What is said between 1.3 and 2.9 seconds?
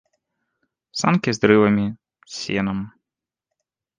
з дрывамі, з сенам.